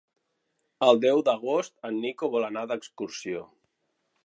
El 0.85 1.01
deu 1.03 1.21
d'agost 1.27 1.75
en 1.91 2.01
Nico 2.07 2.31
vol 2.37 2.49
anar 2.49 2.65
d'excursió. 2.73 3.47